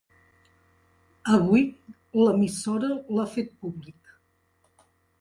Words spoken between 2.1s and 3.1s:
l’emissora